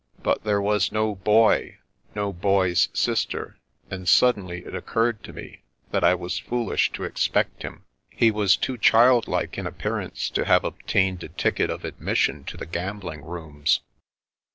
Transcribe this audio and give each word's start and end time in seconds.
But 0.23 0.43
there 0.43 0.59
was 0.63 0.91
no 0.91 1.13
Boy, 1.13 1.77
no 2.15 2.33
Boy's 2.33 2.89
sister; 2.91 3.59
and 3.91 4.09
suddenly 4.09 4.65
it 4.65 4.73
occurred 4.73 5.21
to 5.25 5.31
me 5.31 5.61
that 5.91 6.03
I 6.03 6.15
was 6.15 6.39
foolish 6.39 6.91
to 6.93 7.03
expect 7.03 7.61
him. 7.61 7.83
He 8.09 8.31
was 8.31 8.57
too 8.57 8.79
childlike 8.79 9.59
in 9.59 9.67
appearance 9.67 10.31
to 10.31 10.45
have 10.45 10.63
obtained 10.63 11.23
a 11.23 11.27
ticket 11.29 11.69
of 11.69 11.85
admission 11.85 12.45
to 12.45 12.57
the 12.57 12.65
gambling 12.65 13.23
rooms. 13.23 13.81